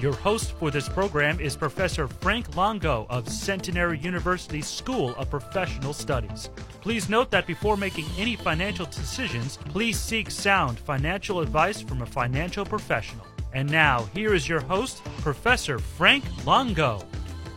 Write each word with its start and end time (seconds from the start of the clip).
Your 0.00 0.14
host 0.14 0.52
for 0.52 0.70
this 0.70 0.88
program 0.88 1.40
is 1.40 1.56
Professor 1.56 2.06
Frank 2.06 2.54
Longo 2.54 3.08
of 3.10 3.28
Centenary 3.28 3.98
University 3.98 4.62
School 4.62 5.12
of 5.16 5.28
Professional 5.28 5.92
Studies. 5.92 6.50
Please 6.80 7.08
note 7.08 7.32
that 7.32 7.48
before 7.48 7.76
making 7.76 8.04
any 8.16 8.36
financial 8.36 8.86
decisions, 8.86 9.56
please 9.56 9.98
seek 9.98 10.30
sound 10.30 10.78
financial 10.78 11.40
advice 11.40 11.80
from 11.80 12.02
a 12.02 12.06
financial 12.06 12.64
professional. 12.64 13.26
And 13.52 13.68
now, 13.68 14.04
here 14.14 14.34
is 14.34 14.48
your 14.48 14.60
host, 14.60 15.02
Professor 15.20 15.80
Frank 15.80 16.22
Longo. 16.46 17.04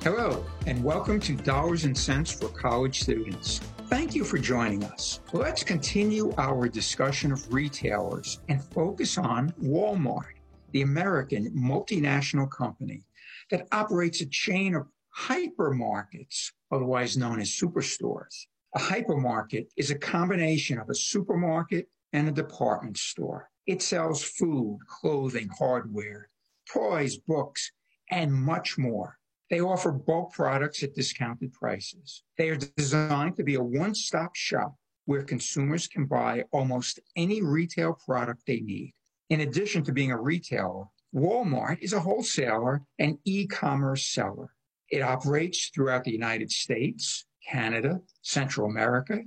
Hello, 0.02 0.44
and 0.66 0.84
welcome 0.84 1.20
to 1.20 1.36
Dollars 1.36 1.86
and 1.86 1.96
Cents 1.96 2.32
for 2.32 2.48
College 2.48 3.02
Students. 3.02 3.60
Thank 3.86 4.16
you 4.16 4.24
for 4.24 4.40
joining 4.40 4.84
us. 4.86 5.20
Let's 5.32 5.64
continue 5.64 6.34
our 6.40 6.68
discussion 6.68 7.32
of 7.32 7.54
retailers 7.54 8.40
and 8.50 8.64
focus 8.64 9.20
on 9.20 9.52
Walmart, 9.62 10.41
the 10.72 10.82
American 10.82 11.52
multinational 11.52 12.50
company 12.50 13.04
that 13.50 13.68
operates 13.72 14.22
a 14.22 14.26
chain 14.26 14.76
of 14.76 14.88
hypermarkets, 15.18 16.52
otherwise 16.72 17.18
known 17.18 17.40
as 17.40 17.50
superstores. 17.50 18.46
A 18.76 18.80
hypermarket 18.80 19.68
is 19.76 19.92
a 19.92 19.98
combination 19.98 20.80
of 20.80 20.90
a 20.90 20.96
supermarket 20.96 21.88
and 22.14 22.30
a 22.30 22.32
department 22.32 22.98
store. 22.98 23.50
It 23.68 23.82
sells 23.82 24.24
food, 24.24 24.80
clothing, 24.88 25.50
hardware, 25.50 26.30
toys, 26.72 27.18
books, 27.18 27.72
and 28.10 28.34
much 28.34 28.78
more. 28.78 29.18
They 29.50 29.60
offer 29.60 29.92
bulk 29.92 30.34
products 30.34 30.82
at 30.82 30.96
discounted 30.96 31.52
prices. 31.52 32.24
They 32.38 32.50
are 32.50 32.56
designed 32.56 33.36
to 33.36 33.44
be 33.44 33.56
a 33.56 33.64
one 33.64 33.94
stop 33.94 34.36
shop 34.36 34.76
where 35.06 35.24
consumers 35.24 35.88
can 35.88 36.06
buy 36.06 36.46
almost 36.52 37.00
any 37.18 37.42
retail 37.42 37.94
product 37.94 38.44
they 38.48 38.62
need. 38.62 38.94
In 39.32 39.40
addition 39.40 39.82
to 39.86 39.94
being 39.94 40.12
a 40.12 40.22
retailer, 40.22 40.84
Walmart 41.16 41.80
is 41.80 41.94
a 41.94 42.02
wholesaler 42.02 42.82
and 43.00 43.18
e 43.24 43.48
commerce 43.48 44.06
seller. 44.08 44.50
It 44.90 45.02
operates 45.02 45.70
throughout 45.70 46.04
the 46.04 46.12
United 46.12 46.52
States, 46.52 47.24
Canada, 47.50 48.02
Central 48.24 48.68
America, 48.70 49.22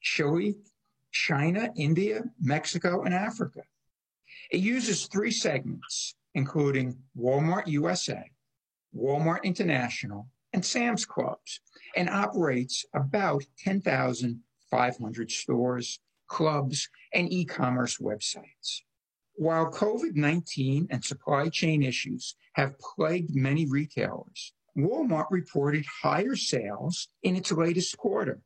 Chile, 0.00 0.56
China, 1.10 1.70
India, 1.76 2.22
Mexico, 2.40 3.02
and 3.02 3.12
Africa. 3.12 3.60
It 4.50 4.60
uses 4.60 5.06
three 5.06 5.30
segments, 5.30 6.14
including 6.32 6.96
Walmart 7.14 7.66
USA, 7.66 8.30
Walmart 8.96 9.42
International, 9.42 10.28
and 10.54 10.64
Sam's 10.64 11.04
Clubs, 11.04 11.60
and 11.94 12.08
operates 12.08 12.86
about 12.94 13.44
10,500 13.58 15.30
stores, 15.30 16.00
clubs, 16.26 16.88
and 17.12 17.30
e 17.30 17.44
commerce 17.44 17.98
websites. 17.98 18.80
While 19.34 19.70
COVID 19.70 20.14
19 20.14 20.88
and 20.90 21.04
supply 21.04 21.48
chain 21.48 21.82
issues 21.82 22.36
have 22.54 22.78
plagued 22.78 23.34
many 23.34 23.66
retailers, 23.66 24.52
Walmart 24.76 25.26
reported 25.30 25.84
higher 26.02 26.36
sales 26.36 27.08
in 27.22 27.36
its 27.36 27.52
latest 27.52 27.96
quarter. 27.96 28.40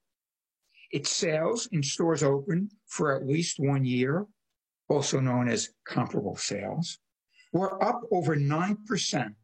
Its 0.92 1.10
sales 1.10 1.68
in 1.72 1.82
stores 1.82 2.22
open 2.22 2.70
for 2.86 3.16
at 3.16 3.26
least 3.26 3.58
one 3.58 3.84
year, 3.84 4.26
also 4.88 5.20
known 5.20 5.48
as 5.48 5.70
comparable 5.84 6.36
sales, 6.36 6.98
were 7.52 7.82
up 7.82 8.02
over 8.12 8.36
9% 8.36 9.34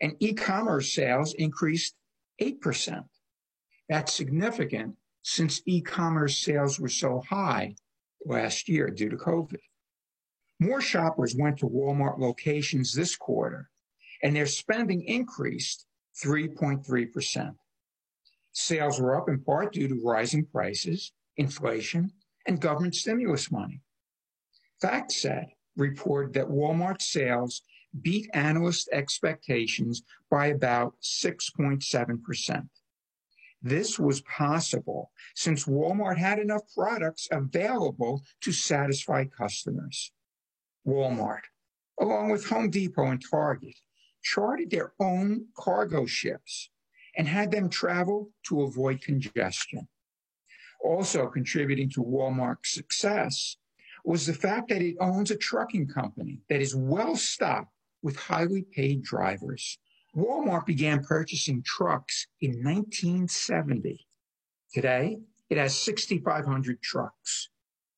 and 0.00 0.16
e-commerce 0.20 0.94
sales 0.94 1.34
increased 1.34 1.94
8%. 2.40 3.04
That's 3.88 4.12
significant 4.12 4.96
since 5.22 5.62
e-commerce 5.66 6.38
sales 6.38 6.80
were 6.80 6.88
so 6.88 7.22
high 7.28 7.74
last 8.24 8.68
year 8.68 8.88
due 8.88 9.10
to 9.10 9.16
COVID. 9.16 9.58
More 10.62 10.82
shoppers 10.82 11.34
went 11.34 11.58
to 11.60 11.66
Walmart 11.66 12.18
locations 12.18 12.92
this 12.92 13.16
quarter, 13.16 13.70
and 14.22 14.36
their 14.36 14.44
spending 14.44 15.02
increased 15.04 15.86
3.3%. 16.22 17.54
Sales 18.52 19.00
were 19.00 19.16
up 19.16 19.30
in 19.30 19.42
part 19.42 19.72
due 19.72 19.88
to 19.88 20.02
rising 20.04 20.44
prices, 20.44 21.12
inflation, 21.38 22.12
and 22.46 22.60
government 22.60 22.94
stimulus 22.94 23.50
money. 23.50 23.80
FactSet 24.82 25.46
reported 25.76 26.34
that 26.34 26.48
Walmart 26.48 27.00
sales 27.00 27.62
beat 28.02 28.28
analyst 28.34 28.90
expectations 28.92 30.02
by 30.30 30.48
about 30.48 30.92
6.7%. 31.02 32.68
This 33.62 33.98
was 33.98 34.20
possible 34.22 35.10
since 35.34 35.64
Walmart 35.64 36.18
had 36.18 36.38
enough 36.38 36.62
products 36.74 37.28
available 37.30 38.22
to 38.42 38.52
satisfy 38.52 39.24
customers. 39.24 40.12
Walmart, 40.90 41.42
along 42.00 42.30
with 42.30 42.46
Home 42.46 42.68
Depot 42.68 43.06
and 43.06 43.22
Target, 43.30 43.76
chartered 44.22 44.70
their 44.70 44.92
own 44.98 45.46
cargo 45.56 46.04
ships 46.04 46.70
and 47.16 47.28
had 47.28 47.52
them 47.52 47.70
travel 47.70 48.30
to 48.46 48.62
avoid 48.62 49.00
congestion. 49.00 49.86
Also 50.82 51.28
contributing 51.28 51.90
to 51.90 52.02
Walmart's 52.02 52.72
success 52.72 53.56
was 54.04 54.26
the 54.26 54.34
fact 54.34 54.68
that 54.70 54.82
it 54.82 54.96
owns 55.00 55.30
a 55.30 55.36
trucking 55.36 55.86
company 55.86 56.40
that 56.48 56.60
is 56.60 56.74
well 56.74 57.14
stocked 57.14 57.72
with 58.02 58.16
highly 58.16 58.62
paid 58.62 59.02
drivers. 59.02 59.78
Walmart 60.16 60.66
began 60.66 61.04
purchasing 61.04 61.62
trucks 61.62 62.26
in 62.40 62.50
1970. 62.64 64.06
Today, 64.72 65.18
it 65.50 65.58
has 65.58 65.76
6,500 65.76 66.82
trucks, 66.82 67.50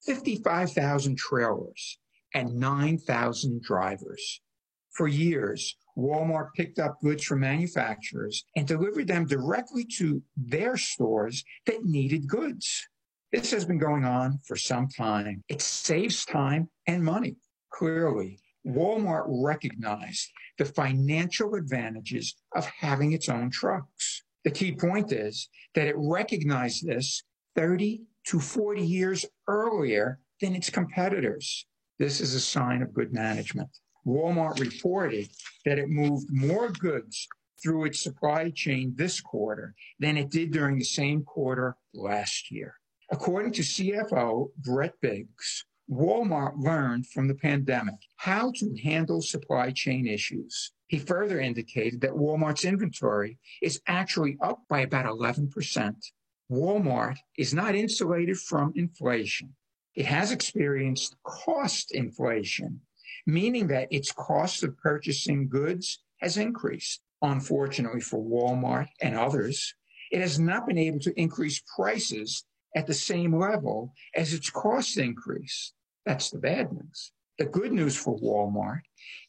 55,000 0.04 1.16
trailers, 1.16 1.98
and 2.34 2.54
9,000 2.54 3.62
drivers. 3.62 4.40
For 4.90 5.08
years, 5.08 5.76
Walmart 5.96 6.48
picked 6.54 6.78
up 6.78 7.00
goods 7.02 7.24
from 7.24 7.40
manufacturers 7.40 8.44
and 8.56 8.66
delivered 8.66 9.08
them 9.08 9.26
directly 9.26 9.86
to 9.96 10.22
their 10.36 10.76
stores 10.76 11.44
that 11.66 11.84
needed 11.84 12.28
goods. 12.28 12.86
This 13.32 13.50
has 13.50 13.64
been 13.64 13.78
going 13.78 14.04
on 14.04 14.38
for 14.46 14.56
some 14.56 14.88
time. 14.88 15.42
It 15.48 15.62
saves 15.62 16.24
time 16.24 16.68
and 16.86 17.02
money. 17.02 17.36
Clearly, 17.70 18.38
Walmart 18.66 19.24
recognized 19.26 20.30
the 20.58 20.66
financial 20.66 21.54
advantages 21.54 22.36
of 22.54 22.66
having 22.66 23.12
its 23.12 23.28
own 23.28 23.50
trucks. 23.50 24.22
The 24.44 24.50
key 24.50 24.72
point 24.72 25.12
is 25.12 25.48
that 25.74 25.88
it 25.88 25.94
recognized 25.96 26.86
this 26.86 27.22
30 27.56 28.02
to 28.26 28.40
40 28.40 28.82
years 28.82 29.24
earlier 29.48 30.18
than 30.40 30.54
its 30.54 30.70
competitors. 30.70 31.66
This 32.02 32.20
is 32.20 32.34
a 32.34 32.40
sign 32.40 32.82
of 32.82 32.92
good 32.92 33.12
management. 33.12 33.68
Walmart 34.04 34.58
reported 34.58 35.28
that 35.64 35.78
it 35.78 35.88
moved 35.88 36.26
more 36.32 36.68
goods 36.68 37.28
through 37.62 37.84
its 37.84 38.02
supply 38.02 38.50
chain 38.50 38.92
this 38.96 39.20
quarter 39.20 39.76
than 40.00 40.16
it 40.16 40.28
did 40.28 40.50
during 40.50 40.78
the 40.78 40.84
same 40.84 41.22
quarter 41.22 41.76
last 41.94 42.50
year. 42.50 42.74
According 43.12 43.52
to 43.52 43.62
CFO 43.62 44.48
Brett 44.56 44.94
Biggs, 45.00 45.64
Walmart 45.88 46.58
learned 46.58 47.06
from 47.06 47.28
the 47.28 47.36
pandemic 47.36 48.00
how 48.16 48.50
to 48.56 48.76
handle 48.82 49.22
supply 49.22 49.70
chain 49.70 50.08
issues. 50.08 50.72
He 50.88 50.98
further 50.98 51.38
indicated 51.38 52.00
that 52.00 52.16
Walmart's 52.16 52.64
inventory 52.64 53.38
is 53.62 53.80
actually 53.86 54.38
up 54.42 54.62
by 54.68 54.80
about 54.80 55.06
11%. 55.06 55.94
Walmart 56.50 57.18
is 57.38 57.54
not 57.54 57.76
insulated 57.76 58.38
from 58.38 58.72
inflation. 58.74 59.54
It 59.94 60.06
has 60.06 60.32
experienced 60.32 61.16
cost 61.22 61.92
inflation, 61.92 62.80
meaning 63.26 63.68
that 63.68 63.88
its 63.90 64.10
cost 64.12 64.62
of 64.62 64.76
purchasing 64.78 65.48
goods 65.48 66.02
has 66.20 66.36
increased. 66.36 67.00
Unfortunately 67.20 68.00
for 68.00 68.18
Walmart 68.18 68.88
and 69.00 69.16
others, 69.16 69.74
it 70.10 70.20
has 70.20 70.38
not 70.38 70.66
been 70.66 70.78
able 70.78 70.98
to 71.00 71.20
increase 71.20 71.62
prices 71.76 72.44
at 72.74 72.86
the 72.86 72.94
same 72.94 73.36
level 73.38 73.94
as 74.14 74.32
its 74.32 74.50
cost 74.50 74.98
increase. 74.98 75.72
That's 76.04 76.30
the 76.30 76.38
bad 76.38 76.72
news. 76.72 77.12
The 77.38 77.44
good 77.44 77.72
news 77.72 77.96
for 77.96 78.18
Walmart 78.18 78.82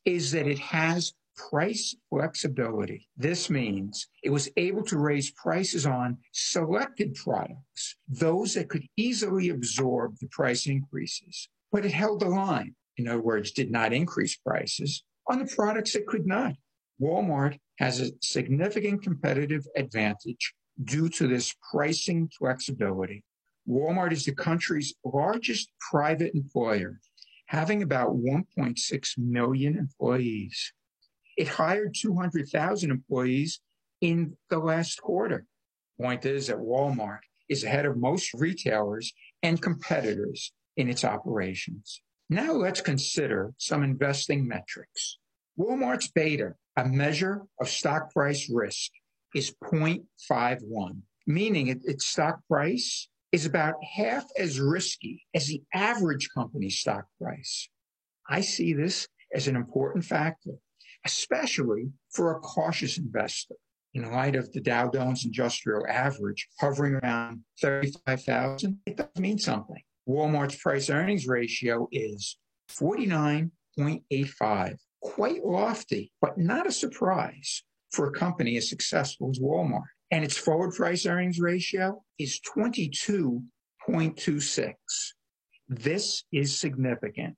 is 0.06 0.31
that 0.31 0.48
it 0.48 0.59
has 0.59 1.13
price 1.35 1.95
flexibility. 2.09 3.07
This 3.18 3.50
means 3.50 4.07
it 4.24 4.30
was 4.30 4.50
able 4.57 4.83
to 4.85 4.97
raise 4.97 5.31
prices 5.31 5.85
on 5.85 6.18
selected 6.31 7.15
products, 7.15 7.95
those 8.07 8.53
that 8.53 8.69
could 8.69 8.85
easily 8.95 9.50
absorb 9.50 10.18
the 10.19 10.27
price 10.27 10.68
increases, 10.68 11.50
but 11.71 11.85
it 11.85 11.91
held 11.91 12.19
the 12.19 12.30
line. 12.30 12.75
In 12.97 13.07
other 13.07 13.21
words, 13.21 13.51
did 13.51 13.71
not 13.71 13.94
increase 13.94 14.35
prices 14.35 15.03
on 15.27 15.39
the 15.39 15.56
products 15.56 15.94
that 15.94 16.07
could 16.07 16.27
not. 16.27 16.53
Walmart 17.01 17.57
has 17.80 18.00
a 18.00 18.12
significant 18.21 19.01
competitive 19.01 19.65
advantage 19.75 20.53
due 20.83 21.09
to 21.09 21.27
this 21.27 21.53
pricing 21.71 22.30
flexibility. 22.38 23.24
Walmart 23.68 24.12
is 24.12 24.25
the 24.25 24.35
country's 24.35 24.94
largest 25.03 25.71
private 25.91 26.35
employer, 26.35 27.00
having 27.47 27.81
about 27.81 28.15
1.6 28.15 29.18
million 29.18 29.77
employees. 29.77 30.74
It 31.38 31.47
hired 31.47 31.95
200,000 32.00 32.91
employees 32.91 33.59
in 34.01 34.38
the 34.50 34.59
last 34.59 35.01
quarter. 35.01 35.45
Point 36.00 36.25
is 36.25 36.47
that 36.47 36.57
Walmart 36.57 37.19
is 37.50 37.63
ahead 37.63 37.85
of 37.85 37.97
most 37.97 38.33
retailers 38.33 39.13
and 39.41 39.62
competitors 39.62 40.51
in 40.77 40.89
its 40.89 41.03
operations. 41.03 42.01
Now 42.30 42.53
let's 42.53 42.81
consider 42.81 43.53
some 43.57 43.83
investing 43.83 44.47
metrics. 44.47 45.18
Walmart's 45.57 46.09
beta, 46.09 46.53
a 46.75 46.85
measure 46.85 47.44
of 47.59 47.69
stock 47.69 48.12
price 48.12 48.50
risk, 48.50 48.91
is 49.35 49.53
0.51, 49.63 51.01
meaning 51.27 51.68
it, 51.68 51.80
its 51.83 52.06
stock 52.06 52.39
price 52.47 53.07
is 53.31 53.45
about 53.45 53.75
half 53.83 54.25
as 54.38 54.59
risky 54.59 55.24
as 55.33 55.47
the 55.47 55.62
average 55.74 56.30
company 56.33 56.69
stock 56.69 57.06
price. 57.21 57.69
I 58.30 58.41
see 58.41 58.74
this 58.74 59.07
as 59.33 59.47
an 59.47 59.56
important 59.56 60.06
factor, 60.06 60.51
especially 61.06 61.92
for 62.12 62.31
a 62.31 62.40
cautious 62.40 62.98
investor. 62.98 63.56
In 63.94 64.12
light 64.12 64.36
of 64.36 64.51
the 64.54 64.62
Dow 64.62 64.90
Jones 64.90 65.25
Industrial 65.25 65.86
Average 65.88 66.48
hovering 66.60 66.95
around 66.95 67.42
35,000, 67.62 68.80
it 68.88 68.98
does 68.98 69.07
mean 69.18 69.38
something. 69.38 69.84
Walmart's 70.07 70.56
price 70.56 70.90
earnings 70.90 71.28
ratio 71.28 71.88
is 71.92 72.38
49.85, 72.72 74.78
quite 75.01 75.45
lofty, 75.45 76.12
but 76.22 76.38
not 76.38 76.66
a 76.66 76.72
surprise 76.72 77.63
for 77.92 78.07
a 78.07 78.12
company 78.12 78.57
as 78.57 78.68
successful 78.68 79.30
as 79.30 79.40
Walmart 79.40 79.84
and 80.13 80.24
its 80.24 80.38
forward 80.38 80.75
price 80.75 81.07
earnings 81.07 81.40
ratio 81.40 82.04
is 82.19 82.40
22.26. 82.56 84.75
This 85.68 86.24
is 86.31 86.60
significant. 86.60 87.36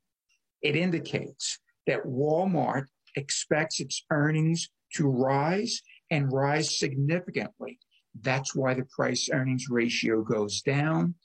It 0.62 0.76
indicates 0.76 1.58
that 1.88 2.06
Walmart 2.06 2.88
expects 3.16 3.80
its 3.80 4.04
earnings 4.12 4.70
to 4.94 5.08
rise 5.08 5.82
and 6.10 6.32
rise 6.32 6.78
significantly. 6.78 7.80
That's 8.20 8.56
why 8.56 8.74
the 8.74 8.86
price 8.86 9.30
earnings 9.32 9.66
ratio 9.70 10.22
goes 10.22 10.62
down 10.62 11.16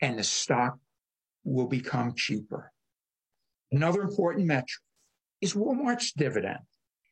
and 0.00 0.18
the 0.18 0.24
stock 0.24 0.78
will 1.44 1.66
become 1.66 2.14
cheaper. 2.14 2.72
Another 3.72 4.02
important 4.02 4.46
metric 4.46 4.82
is 5.40 5.54
Walmart's 5.54 6.12
dividend. 6.12 6.60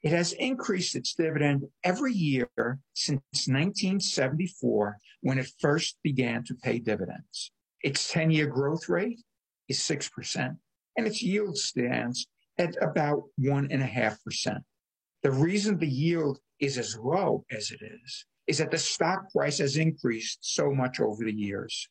It 0.02 0.12
has 0.12 0.32
increased 0.32 0.94
its 0.94 1.14
dividend 1.14 1.64
every 1.82 2.12
year 2.12 2.48
since 2.94 3.20
1974 3.32 4.98
when 5.22 5.38
it 5.38 5.50
first 5.58 5.98
began 6.02 6.44
to 6.44 6.54
pay 6.54 6.78
dividends. 6.78 7.50
Its 7.82 8.10
10 8.12 8.30
year 8.30 8.46
growth 8.46 8.88
rate 8.88 9.20
is 9.68 9.78
6%, 9.80 10.56
and 10.96 11.06
its 11.06 11.22
yield 11.22 11.56
stands 11.56 12.26
at 12.58 12.74
about 12.82 13.22
1.5%. 13.40 14.58
The 15.22 15.30
reason 15.30 15.78
the 15.78 15.86
yield 15.86 16.38
is 16.60 16.78
as 16.78 16.96
low 16.96 17.44
as 17.50 17.70
it 17.70 17.80
is 17.82 18.24
is 18.46 18.58
that 18.58 18.70
the 18.70 18.78
stock 18.78 19.30
price 19.32 19.58
has 19.58 19.76
increased 19.76 20.38
so 20.40 20.70
much 20.70 21.00
over 21.00 21.24
the 21.24 21.32
years. 21.32 21.88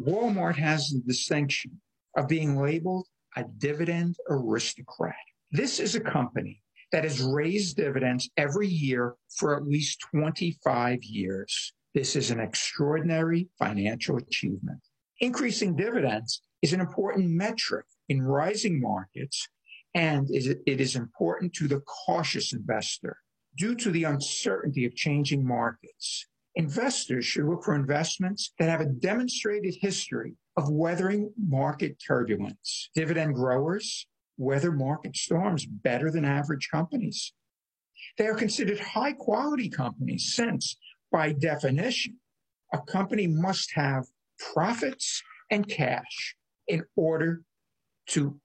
Walmart 0.00 0.56
has 0.56 0.88
the 0.88 1.00
distinction 1.06 1.80
of 2.16 2.28
being 2.28 2.60
labeled 2.60 3.06
a 3.36 3.44
dividend 3.58 4.16
aristocrat. 4.28 5.14
This 5.52 5.78
is 5.78 5.94
a 5.94 6.00
company 6.00 6.62
that 6.90 7.04
has 7.04 7.20
raised 7.20 7.76
dividends 7.76 8.28
every 8.36 8.66
year 8.66 9.14
for 9.36 9.56
at 9.56 9.66
least 9.66 10.00
25 10.10 11.04
years. 11.04 11.72
This 11.94 12.16
is 12.16 12.30
an 12.30 12.40
extraordinary 12.40 13.48
financial 13.58 14.16
achievement. 14.16 14.80
Increasing 15.20 15.76
dividends 15.76 16.42
is 16.62 16.72
an 16.72 16.80
important 16.80 17.28
metric 17.30 17.86
in 18.08 18.22
rising 18.22 18.80
markets, 18.80 19.48
and 19.94 20.28
it 20.30 20.80
is 20.80 20.96
important 20.96 21.52
to 21.54 21.68
the 21.68 21.80
cautious 22.06 22.52
investor. 22.52 23.16
Due 23.56 23.74
to 23.74 23.90
the 23.90 24.04
uncertainty 24.04 24.84
of 24.84 24.94
changing 24.94 25.46
markets, 25.46 26.26
investors 26.54 27.24
should 27.24 27.44
look 27.44 27.64
for 27.64 27.74
investments 27.74 28.52
that 28.58 28.68
have 28.68 28.80
a 28.80 28.86
demonstrated 28.86 29.74
history 29.80 30.34
of 30.56 30.70
weathering 30.70 31.32
market 31.36 31.96
turbulence. 32.06 32.90
Dividend 32.94 33.34
growers 33.34 34.06
weather 34.38 34.72
market 34.72 35.16
storms 35.16 35.66
better 35.66 36.10
than 36.10 36.24
average 36.24 36.68
companies. 36.70 37.32
They 38.16 38.26
are 38.26 38.34
considered 38.34 38.78
high 38.78 39.12
quality 39.12 39.68
companies 39.68 40.32
since, 40.34 40.76
by 41.10 41.32
definition, 41.32 42.18
a 42.72 42.78
company 42.78 43.26
must 43.26 43.72
have 43.74 44.04
profits 44.52 45.22
and 45.50 45.68
cash 45.68 46.36
in 46.68 46.84
order 46.96 47.42
to 48.08 48.38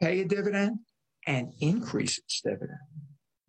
pay 0.00 0.20
a 0.20 0.24
dividend 0.24 0.78
and 1.26 1.52
increase 1.60 2.18
its 2.18 2.40
dividend. 2.40 2.78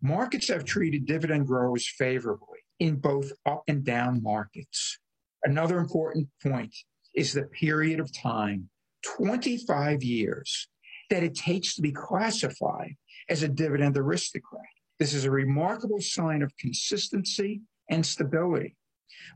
Markets 0.02 0.48
have 0.48 0.64
treated 0.64 1.06
dividend 1.06 1.46
growers 1.46 1.88
favorably 1.88 2.58
in 2.78 2.96
both 2.96 3.32
up 3.46 3.62
and 3.68 3.84
down 3.84 4.22
markets. 4.22 4.98
Another 5.44 5.78
important 5.78 6.28
point 6.42 6.74
is 7.14 7.32
the 7.32 7.44
period 7.44 8.00
of 8.00 8.12
time 8.16 8.68
25 9.04 10.02
years 10.02 10.68
that 11.10 11.22
it 11.22 11.34
takes 11.34 11.74
to 11.74 11.82
be 11.82 11.92
classified 11.92 12.94
as 13.28 13.42
a 13.42 13.48
dividend 13.48 13.96
aristocrat. 13.96 14.62
This 14.98 15.14
is 15.14 15.24
a 15.24 15.30
remarkable 15.30 16.00
sign 16.00 16.42
of 16.42 16.56
consistency 16.58 17.62
and 17.88 18.04
stability. 18.04 18.76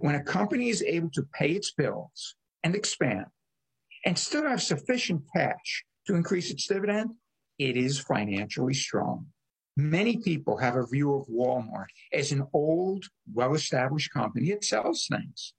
When 0.00 0.14
a 0.14 0.22
company 0.22 0.68
is 0.68 0.82
able 0.82 1.10
to 1.10 1.26
pay 1.32 1.52
its 1.52 1.72
bills 1.72 2.34
and 2.62 2.74
expand 2.74 3.26
and 4.04 4.18
still 4.18 4.46
have 4.48 4.62
sufficient 4.62 5.22
cash 5.34 5.84
to 6.06 6.14
increase 6.14 6.50
its 6.50 6.66
dividend, 6.66 7.10
it 7.58 7.76
is 7.76 8.00
financially 8.00 8.75
strong. 8.75 9.26
Many 9.76 10.19
people 10.19 10.58
have 10.58 10.76
a 10.76 10.87
view 10.87 11.14
of 11.14 11.26
Walmart 11.28 11.87
as 12.12 12.32
an 12.32 12.46
old, 12.52 13.06
well 13.32 13.54
established 13.54 14.12
company 14.12 14.50
that 14.50 14.64
sells 14.64 15.06
things. 15.06 15.54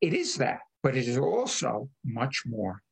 It 0.00 0.12
is 0.12 0.36
that, 0.36 0.60
but 0.82 0.96
it 0.96 1.08
is 1.08 1.18
also 1.18 1.88
much 2.04 2.42
more. 2.46 2.82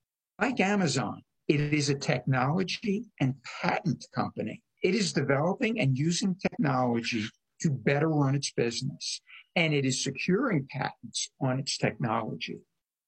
Like 0.40 0.60
Amazon, 0.60 1.22
it 1.48 1.60
is 1.60 1.90
a 1.90 1.94
technology 1.94 3.04
and 3.20 3.34
patent 3.60 4.06
company. 4.14 4.62
It 4.82 4.94
is 4.94 5.12
developing 5.12 5.80
and 5.80 5.98
using 5.98 6.36
technology 6.36 7.26
to 7.62 7.70
better 7.70 8.08
run 8.08 8.34
its 8.34 8.52
business, 8.52 9.20
and 9.56 9.74
it 9.74 9.84
is 9.84 10.04
securing 10.04 10.68
patents 10.70 11.30
on 11.40 11.58
its 11.58 11.76
technology. 11.76 12.58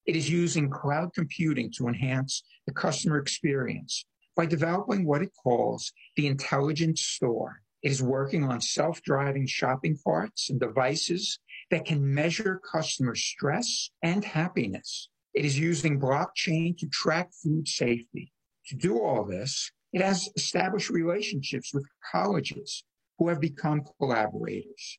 It 0.07 0.17
is 0.17 0.29
using 0.29 0.69
cloud 0.69 1.13
computing 1.15 1.71
to 1.77 1.89
enhance 1.89 2.43
the 2.67 2.73
customer 2.73 3.19
experience 3.19 4.05
by 4.41 4.47
developing 4.47 5.05
what 5.05 5.21
it 5.21 5.33
calls 5.43 5.93
the 6.17 6.27
intelligent 6.27 6.99
store. 6.99 7.61
It 7.83 7.91
is 7.91 8.03
working 8.03 8.43
on 8.43 8.63
self 8.63 9.03
driving 9.03 9.47
shopping 9.47 9.99
carts 10.03 10.49
and 10.49 10.59
devices 10.59 11.39
that 11.71 11.85
can 11.85 12.15
measure 12.15 12.59
customer 12.73 13.15
stress 13.15 13.91
and 14.03 14.25
happiness. 14.25 15.11
It 15.35 15.45
is 15.45 15.59
using 15.59 16.01
blockchain 16.01 16.79
to 16.79 16.89
track 16.89 17.29
food 17.35 17.69
safety. 17.69 18.33
To 18.69 18.77
do 18.77 19.03
all 19.03 19.27
this, 19.27 19.73
it 19.93 20.01
has 20.01 20.31
established 20.35 20.89
relationships 20.89 21.75
with 21.75 21.85
colleges 22.11 22.83
who 23.19 23.29
have 23.29 23.43
become 23.43 23.83
collaborators. 23.99 24.99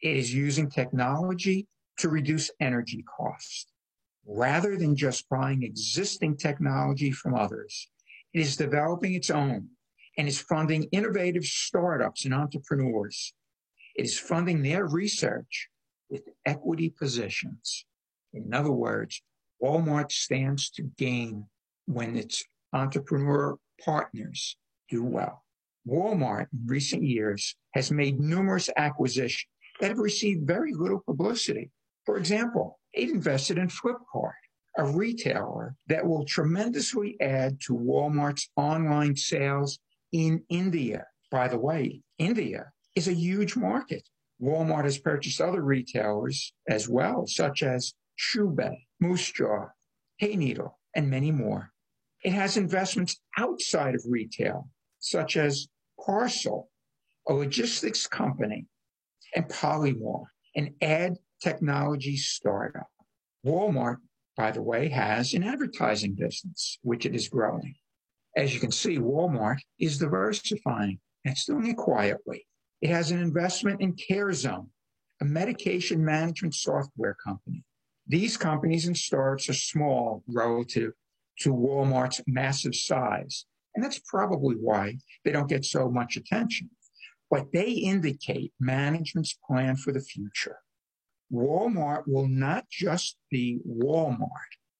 It 0.00 0.16
is 0.16 0.32
using 0.32 0.70
technology 0.70 1.66
to 1.98 2.08
reduce 2.08 2.52
energy 2.60 3.04
costs. 3.18 3.66
Rather 4.24 4.76
than 4.76 4.94
just 4.94 5.28
buying 5.28 5.64
existing 5.64 6.36
technology 6.36 7.10
from 7.10 7.34
others, 7.34 7.88
it 8.32 8.40
is 8.40 8.56
developing 8.56 9.14
its 9.14 9.30
own 9.30 9.68
and 10.16 10.28
is 10.28 10.40
funding 10.40 10.84
innovative 10.92 11.44
startups 11.44 12.24
and 12.24 12.34
entrepreneurs. 12.34 13.32
It 13.96 14.04
is 14.04 14.18
funding 14.18 14.62
their 14.62 14.86
research 14.86 15.68
with 16.08 16.22
equity 16.46 16.90
positions. 16.90 17.86
In 18.32 18.52
other 18.54 18.72
words, 18.72 19.22
Walmart 19.62 20.12
stands 20.12 20.70
to 20.70 20.82
gain 20.96 21.46
when 21.86 22.16
its 22.16 22.44
entrepreneur 22.72 23.58
partners 23.84 24.56
do 24.88 25.04
well. 25.04 25.44
Walmart 25.86 26.46
in 26.52 26.66
recent 26.66 27.02
years 27.02 27.56
has 27.74 27.90
made 27.90 28.20
numerous 28.20 28.68
acquisitions 28.76 29.46
that 29.80 29.88
have 29.88 29.98
received 29.98 30.46
very 30.46 30.72
little 30.74 31.00
publicity. 31.00 31.70
For 32.04 32.16
example, 32.16 32.78
it 32.92 33.08
invested 33.08 33.58
in 33.58 33.68
Flipkart, 33.68 34.32
a 34.80 34.92
retailer 34.92 35.74
that 35.88 36.06
will 36.06 36.24
tremendously 36.24 37.14
add 37.20 37.60
to 37.60 37.74
Walmart's 37.74 38.48
online 38.56 39.14
sales 39.14 39.78
in 40.10 40.42
India. 40.48 41.06
By 41.30 41.48
the 41.48 41.58
way, 41.58 42.00
India 42.18 42.72
is 42.96 43.06
a 43.06 43.12
huge 43.12 43.56
market. 43.56 44.08
Walmart 44.40 44.84
has 44.84 44.96
purchased 44.96 45.38
other 45.38 45.60
retailers 45.60 46.54
as 46.66 46.88
well, 46.88 47.26
such 47.26 47.62
as 47.62 47.92
Shoebuy, 48.18 48.74
Moose 49.00 49.30
Jaw, 49.32 49.66
Hayneedle, 50.22 50.72
and 50.96 51.10
many 51.10 51.30
more. 51.30 51.72
It 52.24 52.32
has 52.32 52.56
investments 52.56 53.20
outside 53.36 53.94
of 53.94 54.02
retail, 54.08 54.66
such 54.98 55.36
as 55.36 55.68
Parcel, 56.02 56.70
a 57.28 57.34
logistics 57.34 58.06
company, 58.06 58.64
and 59.36 59.46
Polymorph, 59.46 60.24
an 60.56 60.74
ad 60.80 61.18
technology 61.42 62.16
startup. 62.16 62.88
Walmart, 63.44 63.98
by 64.40 64.50
the 64.50 64.62
way, 64.62 64.88
has 64.88 65.34
an 65.34 65.42
advertising 65.42 66.14
business, 66.14 66.78
which 66.80 67.04
it 67.04 67.14
is 67.14 67.28
growing. 67.28 67.74
As 68.34 68.54
you 68.54 68.60
can 68.60 68.72
see, 68.72 68.96
Walmart 68.96 69.58
is 69.78 69.98
diversifying. 69.98 70.98
and 71.26 71.32
It's 71.32 71.44
doing 71.44 71.66
it 71.66 71.76
quietly. 71.76 72.46
It 72.80 72.88
has 72.88 73.10
an 73.10 73.20
investment 73.20 73.82
in 73.82 73.92
CareZone, 73.96 74.68
a 75.20 75.24
medication 75.26 76.02
management 76.02 76.54
software 76.54 77.14
company. 77.22 77.64
These 78.06 78.38
companies 78.38 78.86
and 78.86 78.96
startups 78.96 79.50
are 79.50 79.64
small 79.72 80.24
relative 80.26 80.92
to 81.40 81.52
Walmart's 81.52 82.22
massive 82.26 82.74
size. 82.74 83.44
And 83.74 83.84
that's 83.84 84.00
probably 84.06 84.54
why 84.54 84.96
they 85.22 85.32
don't 85.32 85.50
get 85.50 85.66
so 85.66 85.90
much 85.90 86.16
attention. 86.16 86.70
But 87.30 87.52
they 87.52 87.72
indicate 87.72 88.54
management's 88.58 89.36
plan 89.46 89.76
for 89.76 89.92
the 89.92 90.00
future. 90.00 90.56
Walmart 91.32 92.04
will 92.06 92.28
not 92.28 92.68
just 92.68 93.16
be 93.30 93.60
Walmart 93.66 94.28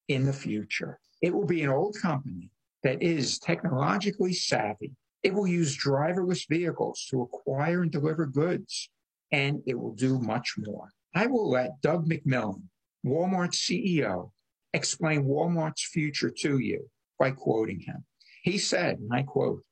in 0.07 0.25
the 0.25 0.33
future. 0.33 0.99
It 1.21 1.33
will 1.33 1.45
be 1.45 1.63
an 1.63 1.69
old 1.69 1.97
company 2.01 2.51
that 2.83 3.01
is 3.01 3.39
technologically 3.39 4.33
savvy. 4.33 4.91
It 5.23 5.33
will 5.33 5.47
use 5.47 5.77
driverless 5.77 6.47
vehicles 6.49 7.05
to 7.11 7.21
acquire 7.21 7.83
and 7.83 7.91
deliver 7.91 8.25
goods, 8.25 8.89
and 9.31 9.61
it 9.65 9.79
will 9.79 9.93
do 9.93 10.19
much 10.19 10.55
more. 10.57 10.89
I 11.13 11.27
will 11.27 11.49
let 11.49 11.81
Doug 11.81 12.09
McMillon, 12.09 12.63
Walmart's 13.05 13.59
CEO, 13.59 14.31
explain 14.73 15.25
Walmart's 15.25 15.83
future 15.83 16.31
to 16.39 16.57
you 16.57 16.89
by 17.19 17.31
quoting 17.31 17.81
him. 17.81 18.03
He 18.41 18.57
said, 18.57 18.97
and 18.99 19.09
I 19.13 19.23
quote, 19.23 19.63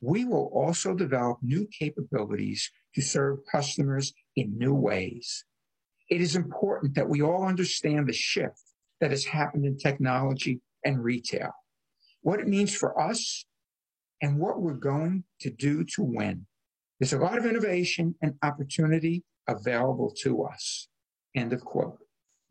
we 0.00 0.24
will 0.24 0.48
also 0.54 0.94
develop 0.94 1.38
new 1.42 1.66
capabilities 1.76 2.70
to 2.94 3.02
serve 3.02 3.40
customers 3.50 4.12
in 4.36 4.56
new 4.56 4.74
ways. 4.74 5.44
It 6.08 6.20
is 6.20 6.36
important 6.36 6.94
that 6.94 7.08
we 7.08 7.22
all 7.22 7.44
understand 7.44 8.08
the 8.08 8.14
shift 8.14 8.62
that 9.00 9.10
has 9.10 9.26
happened 9.26 9.66
in 9.66 9.76
technology 9.76 10.60
and 10.84 11.02
retail, 11.02 11.52
what 12.22 12.40
it 12.40 12.48
means 12.48 12.74
for 12.74 12.98
us, 13.00 13.44
and 14.22 14.38
what 14.38 14.60
we're 14.60 14.72
going 14.72 15.24
to 15.40 15.50
do 15.50 15.84
to 15.84 16.02
win. 16.02 16.46
There's 16.98 17.12
a 17.12 17.18
lot 17.18 17.38
of 17.38 17.46
innovation 17.46 18.14
and 18.22 18.34
opportunity 18.42 19.22
available 19.46 20.12
to 20.22 20.44
us. 20.44 20.88
End 21.34 21.52
of 21.52 21.64
quote. 21.64 21.98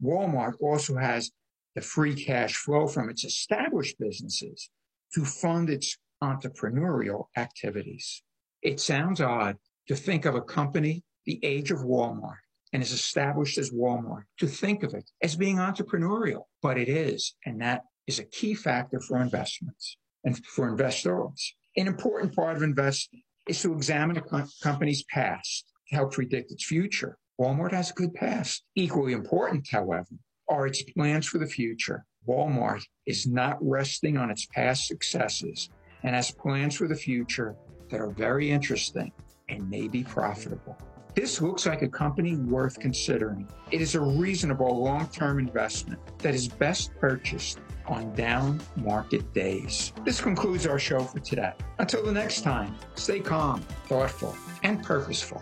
Walmart 0.01 0.53
also 0.61 0.95
has 0.95 1.31
the 1.75 1.81
free 1.81 2.15
cash 2.15 2.55
flow 2.55 2.87
from 2.87 3.09
its 3.09 3.25
established 3.25 3.97
businesses 3.99 4.69
to 5.13 5.25
fund 5.25 5.69
its 5.69 5.97
entrepreneurial 6.23 7.25
activities. 7.35 8.23
It 8.61 8.79
sounds 8.79 9.19
odd 9.19 9.57
to 9.87 9.95
think 9.95 10.25
of 10.25 10.35
a 10.35 10.41
company 10.41 11.03
the 11.25 11.39
age 11.43 11.71
of 11.71 11.79
Walmart 11.79 12.46
and 12.73 12.83
is 12.83 12.91
established 12.91 13.57
as 13.57 13.71
Walmart, 13.71 14.23
to 14.39 14.47
think 14.47 14.83
of 14.83 14.93
it 14.93 15.09
as 15.21 15.35
being 15.35 15.57
entrepreneurial, 15.57 16.43
but 16.61 16.77
it 16.77 16.89
is. 16.89 17.35
And 17.45 17.61
that 17.61 17.83
is 18.07 18.19
a 18.19 18.25
key 18.25 18.53
factor 18.53 18.99
for 18.99 19.21
investments 19.21 19.97
and 20.23 20.37
for 20.45 20.67
investors. 20.67 21.55
An 21.75 21.87
important 21.87 22.35
part 22.35 22.57
of 22.57 22.63
investing 22.63 23.21
is 23.47 23.61
to 23.61 23.73
examine 23.73 24.17
a 24.17 24.21
co- 24.21 24.45
company's 24.61 25.03
past 25.03 25.65
to 25.89 25.95
help 25.95 26.13
predict 26.13 26.51
its 26.51 26.65
future. 26.65 27.17
Walmart 27.39 27.71
has 27.71 27.91
a 27.91 27.93
good 27.93 28.13
past. 28.13 28.63
Equally 28.75 29.13
important, 29.13 29.67
however, 29.71 30.09
are 30.49 30.67
its 30.67 30.81
plans 30.83 31.27
for 31.27 31.37
the 31.37 31.45
future. 31.45 32.05
Walmart 32.27 32.83
is 33.05 33.27
not 33.27 33.57
resting 33.61 34.17
on 34.17 34.29
its 34.31 34.45
past 34.47 34.87
successes 34.87 35.69
and 36.03 36.15
has 36.15 36.31
plans 36.31 36.75
for 36.75 36.87
the 36.87 36.95
future 36.95 37.55
that 37.89 38.01
are 38.01 38.11
very 38.11 38.49
interesting 38.49 39.11
and 39.49 39.69
may 39.69 39.87
be 39.87 40.03
profitable. 40.03 40.77
This 41.17 41.41
looks 41.41 41.65
like 41.65 41.81
a 41.81 41.87
company 41.87 42.35
worth 42.35 42.79
considering. 42.79 43.47
It 43.71 43.81
is 43.81 43.95
a 43.95 43.99
reasonable 43.99 44.83
long 44.83 45.07
term 45.07 45.39
investment 45.39 45.99
that 46.19 46.35
is 46.35 46.47
best 46.47 46.91
purchased 46.99 47.57
on 47.87 48.13
down 48.13 48.61
market 48.75 49.33
days. 49.33 49.93
This 50.05 50.21
concludes 50.21 50.67
our 50.67 50.77
show 50.77 50.99
for 50.99 51.19
today. 51.19 51.53
Until 51.79 52.03
the 52.03 52.11
next 52.11 52.41
time, 52.41 52.75
stay 52.93 53.19
calm, 53.19 53.61
thoughtful, 53.87 54.37
and 54.61 54.83
purposeful. 54.83 55.41